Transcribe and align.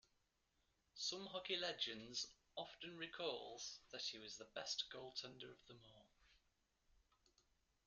Some 0.95 1.27
hockey 1.27 1.57
legends 1.57 2.25
often 2.55 2.97
recalls 2.97 3.77
that 3.91 4.01
he 4.01 4.17
was 4.17 4.35
the 4.35 4.47
best 4.55 4.85
goaltender 4.91 5.51
of 5.51 5.67
them 5.67 5.79
all. 5.93 6.07